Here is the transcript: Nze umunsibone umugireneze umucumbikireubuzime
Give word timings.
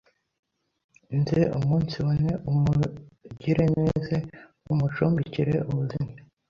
Nze 1.17 1.39
umunsibone 1.57 2.31
umugireneze 2.51 4.15
umucumbikireubuzime 4.71 6.13